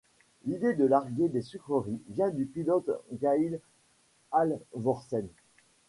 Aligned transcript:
L'idée 0.45 0.73
de 0.73 0.85
larguer 0.87 1.29
des 1.29 1.43
sucreries 1.43 2.01
vient 2.07 2.31
du 2.31 2.47
pilote 2.47 2.89
Gail 3.19 3.59
Halvorsen. 4.31 5.27